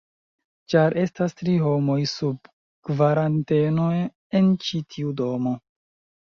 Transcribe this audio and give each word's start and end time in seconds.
ĉar 0.73 0.95
estas 1.01 1.37
tri 1.41 1.57
homoj 1.65 1.99
sub 2.13 2.51
kvaranteno 2.91 3.89
en 4.41 4.53
ĉi 4.67 4.85
tiu 4.97 5.17
domo 5.25 5.57